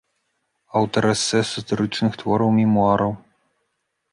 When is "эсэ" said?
1.13-1.41